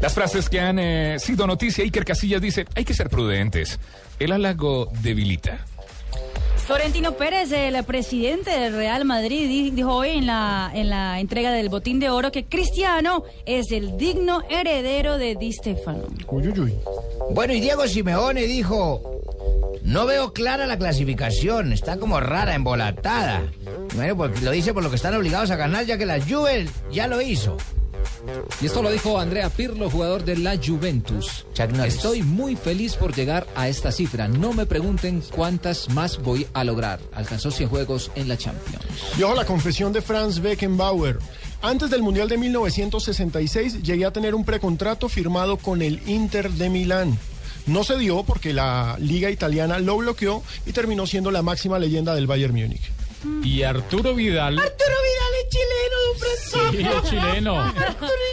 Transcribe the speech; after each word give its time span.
Las 0.00 0.14
frases 0.14 0.48
que 0.48 0.60
han 0.60 0.78
eh, 0.78 1.16
sido 1.18 1.46
noticia, 1.46 1.82
Iker 1.84 2.04
Casillas 2.04 2.40
dice, 2.40 2.66
hay 2.74 2.84
que 2.84 2.94
ser 2.94 3.08
prudentes. 3.08 3.78
El 4.20 4.32
halago 4.32 4.88
debilita. 5.02 5.64
Florentino 6.66 7.12
Pérez, 7.12 7.50
el 7.50 7.82
presidente 7.84 8.50
del 8.50 8.74
Real 8.74 9.04
Madrid, 9.06 9.48
di- 9.48 9.70
dijo 9.70 9.92
hoy 9.94 10.10
en 10.10 10.26
la, 10.26 10.70
en 10.74 10.90
la 10.90 11.18
entrega 11.18 11.50
del 11.50 11.68
Botín 11.70 11.98
de 11.98 12.10
Oro 12.10 12.30
que 12.30 12.44
Cristiano 12.44 13.24
es 13.46 13.72
el 13.72 13.96
digno 13.96 14.42
heredero 14.50 15.16
de 15.18 15.34
Di 15.34 15.52
Stefano. 15.52 16.04
Bueno, 17.30 17.54
y 17.54 17.60
Diego 17.60 17.86
Simeone 17.88 18.42
dijo, 18.42 19.00
no 19.82 20.04
veo 20.06 20.32
clara 20.34 20.66
la 20.66 20.76
clasificación, 20.78 21.72
está 21.72 21.96
como 21.96 22.20
rara, 22.20 22.54
embolatada. 22.54 23.42
Bueno, 23.96 24.16
porque 24.16 24.40
lo 24.42 24.50
dice 24.50 24.74
por 24.74 24.82
lo 24.82 24.90
que 24.90 24.96
están 24.96 25.14
obligados 25.14 25.50
a 25.50 25.56
ganar, 25.56 25.86
ya 25.86 25.96
que 25.96 26.06
la 26.06 26.20
Juve 26.20 26.68
ya 26.92 27.06
lo 27.08 27.20
hizo. 27.22 27.56
Y 28.60 28.66
esto 28.66 28.82
lo 28.82 28.90
dijo 28.90 29.18
Andrea 29.18 29.50
Pirlo, 29.50 29.90
jugador 29.90 30.24
de 30.24 30.36
la 30.36 30.56
Juventus. 30.56 31.46
Estoy 31.84 32.22
muy 32.22 32.56
feliz 32.56 32.96
por 32.96 33.14
llegar 33.14 33.46
a 33.54 33.68
esta 33.68 33.92
cifra. 33.92 34.28
No 34.28 34.52
me 34.52 34.66
pregunten 34.66 35.22
cuántas 35.34 35.88
más 35.90 36.18
voy 36.18 36.46
a 36.52 36.64
lograr. 36.64 37.00
Alcanzó 37.12 37.50
100 37.50 37.68
juegos 37.68 38.10
en 38.14 38.28
la 38.28 38.36
Champions. 38.36 38.84
Y 39.18 39.22
ojo 39.22 39.34
la 39.34 39.44
confesión 39.44 39.92
de 39.92 40.02
Franz 40.02 40.40
Beckenbauer. 40.40 41.18
Antes 41.62 41.90
del 41.90 42.02
Mundial 42.02 42.28
de 42.28 42.38
1966 42.38 43.82
llegué 43.82 44.04
a 44.04 44.12
tener 44.12 44.34
un 44.34 44.44
precontrato 44.44 45.08
firmado 45.08 45.56
con 45.56 45.82
el 45.82 46.00
Inter 46.08 46.50
de 46.50 46.70
Milán. 46.70 47.18
No 47.66 47.84
se 47.84 47.98
dio 47.98 48.22
porque 48.22 48.52
la 48.52 48.96
liga 48.98 49.30
italiana 49.30 49.78
lo 49.78 49.96
bloqueó 49.98 50.42
y 50.66 50.72
terminó 50.72 51.06
siendo 51.06 51.30
la 51.30 51.42
máxima 51.42 51.78
leyenda 51.78 52.14
del 52.14 52.26
Bayern 52.26 52.54
Múnich. 52.54 52.90
Y 53.42 53.62
Arturo 53.62 54.14
Vidal. 54.14 54.58
Arturo 54.58 54.74
Vidal 54.78 55.32
es 55.42 55.48
chileno, 55.50 55.97
Francisco. 56.18 57.02
Sí, 57.02 57.10
chileno. 57.10 57.72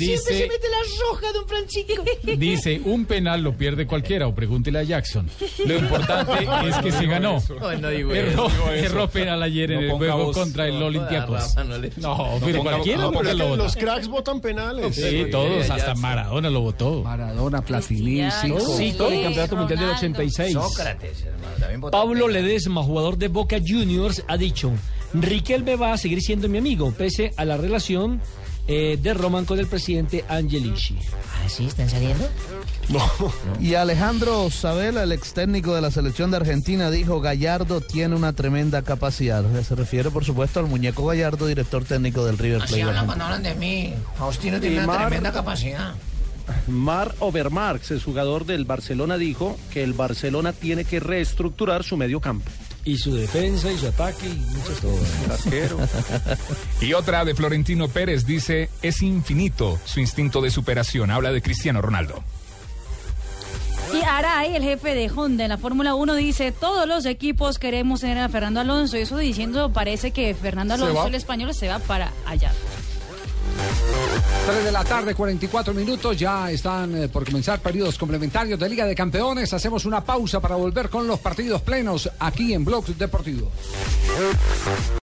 Dice- 0.00 0.16
siempre 0.18 0.38
se 0.38 0.48
mete 0.48 0.68
la 0.68 1.06
roja, 1.06 1.32
don 1.32 1.48
Francisco. 1.48 2.04
Dice, 2.38 2.80
un 2.84 3.04
penal 3.04 3.42
lo 3.42 3.56
pierde 3.56 3.86
cualquiera, 3.86 4.26
o 4.26 4.34
pregúntele 4.34 4.78
a 4.80 4.82
Jackson. 4.82 5.28
Lo 5.66 5.76
importante 5.76 6.48
es 6.68 6.76
que 6.76 6.92
se 6.92 7.06
ganó. 7.06 7.42
no 7.80 7.88
digo 7.90 8.12
Erró, 8.12 8.48
erró 8.72 9.08
penal 9.08 9.42
ayer 9.42 9.72
en 9.72 9.80
el 9.84 9.90
juego 9.92 10.32
contra 10.32 10.66
el 10.66 10.82
Olympiacos. 10.82 11.56
No 11.56 11.78
No, 11.98 12.38
pero 12.44 12.62
cualquiera 12.62 13.08
es 13.08 13.26
que 13.26 13.56
los 13.56 13.76
cracks 13.76 14.08
votan 14.08 14.40
penales. 14.40 14.94
Sí, 14.94 15.26
todos, 15.30 15.68
hasta 15.70 15.94
Maradona 15.94 16.50
lo 16.50 16.60
votó. 16.60 17.02
Maradona, 17.02 17.62
Platini, 17.62 18.30
sí. 18.30 18.52
Cinco 18.76 19.10
del 19.10 19.22
Campeonato 19.22 19.56
Mundial 19.56 19.78
del 19.78 19.88
Ronaldo. 19.88 19.96
86. 19.98 20.52
Sócrates, 20.52 21.22
hermano, 21.24 21.54
también 21.58 21.80
votó 21.80 21.98
Pablo. 21.98 22.28
Ledesma, 22.28 22.82
jugador 22.82 23.16
de 23.18 23.28
Boca 23.28 23.58
Juniors, 23.64 24.22
ha 24.28 24.36
dicho, 24.36 24.72
Riquelme 25.12 25.76
va 25.76 25.92
a 25.92 25.98
seguir 25.98 26.20
siendo 26.20 26.48
mi 26.48 26.58
amigo, 26.58 26.92
pese 26.92 27.32
a 27.36 27.44
la 27.44 27.56
relación 27.56 28.20
eh, 28.68 28.98
de 29.00 29.14
Roman 29.14 29.44
con 29.44 29.58
el 29.58 29.66
presidente 29.66 30.24
Angelici. 30.28 30.96
¿Ah, 31.44 31.48
sí? 31.48 31.66
¿Están 31.66 31.88
saliendo? 31.90 32.28
Y 33.60 33.74
Alejandro 33.74 34.50
Sabela, 34.50 35.04
el 35.04 35.12
ex 35.12 35.32
técnico 35.32 35.74
de 35.74 35.80
la 35.80 35.90
selección 35.90 36.30
de 36.30 36.38
Argentina, 36.38 36.90
dijo 36.90 37.20
Gallardo 37.20 37.80
tiene 37.80 38.16
una 38.16 38.32
tremenda 38.32 38.82
capacidad. 38.82 39.44
Se 39.62 39.74
refiere, 39.76 40.10
por 40.10 40.24
supuesto, 40.24 40.58
al 40.60 40.66
muñeco 40.66 41.06
Gallardo, 41.06 41.46
director 41.46 41.84
técnico 41.84 42.24
del 42.24 42.36
River 42.38 42.62
Así 42.62 42.74
Plate. 42.74 42.82
hablan 42.82 42.96
argentino. 42.96 43.06
cuando 43.06 43.24
hablan 43.24 43.42
de 43.42 43.54
mí. 43.54 43.94
Faustino 44.18 44.60
tiene 44.60 44.78
una 44.78 44.86
Mar- 44.86 45.06
tremenda 45.06 45.32
capacidad. 45.32 45.94
Mar 46.66 47.14
Overmarx, 47.20 47.92
el 47.92 48.02
jugador 48.02 48.44
del 48.44 48.64
Barcelona, 48.64 49.18
dijo 49.18 49.56
que 49.72 49.84
el 49.84 49.92
Barcelona 49.92 50.52
tiene 50.52 50.84
que 50.84 50.98
reestructurar 50.98 51.84
su 51.84 51.96
medio 51.96 52.20
campo. 52.20 52.50
Y 52.84 52.96
su 52.96 53.14
defensa 53.14 53.70
y 53.70 53.78
su 53.78 53.88
ataque 53.88 54.26
y 54.26 54.34
muchas 54.34 54.80
cosas. 54.80 55.46
Y 56.80 56.94
otra 56.94 57.24
de 57.24 57.34
Florentino 57.34 57.88
Pérez 57.88 58.24
dice, 58.24 58.70
es 58.82 59.02
infinito 59.02 59.78
su 59.84 60.00
instinto 60.00 60.40
de 60.40 60.50
superación. 60.50 61.10
Habla 61.10 61.30
de 61.30 61.42
Cristiano 61.42 61.82
Ronaldo. 61.82 62.22
Y 63.92 64.02
Aray, 64.04 64.54
el 64.54 64.62
jefe 64.62 64.94
de 64.94 65.10
Honda 65.10 65.44
en 65.44 65.50
la 65.50 65.58
Fórmula 65.58 65.94
1, 65.94 66.14
dice, 66.14 66.52
todos 66.52 66.86
los 66.86 67.06
equipos 67.06 67.58
queremos 67.58 68.00
tener 68.00 68.18
a 68.18 68.28
Fernando 68.28 68.60
Alonso. 68.60 68.96
Y 68.96 69.00
eso 69.00 69.18
diciendo, 69.18 69.72
parece 69.72 70.12
que 70.12 70.34
Fernando 70.34 70.74
Alonso, 70.74 71.08
el 71.08 71.14
español, 71.16 71.52
se 71.54 71.68
va 71.68 71.80
para 71.80 72.12
allá. 72.24 72.52
3 74.46 74.64
de 74.64 74.72
la 74.72 74.84
tarde, 74.84 75.14
44 75.14 75.72
minutos. 75.74 76.16
Ya 76.16 76.50
están 76.50 76.96
eh, 76.96 77.08
por 77.08 77.24
comenzar 77.24 77.60
periodos 77.60 77.96
complementarios 77.98 78.58
de 78.58 78.68
Liga 78.68 78.84
de 78.86 78.94
Campeones. 78.94 79.52
Hacemos 79.52 79.84
una 79.84 80.04
pausa 80.04 80.40
para 80.40 80.56
volver 80.56 80.88
con 80.88 81.06
los 81.06 81.20
partidos 81.20 81.62
plenos 81.62 82.10
aquí 82.18 82.54
en 82.54 82.64
Blog 82.64 82.86
Deportivo. 82.86 83.50